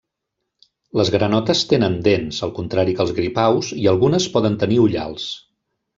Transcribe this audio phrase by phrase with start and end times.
[1.01, 5.29] Les granotes tenen dents, al contrari que els gripaus, i algunes poden tenir ullals.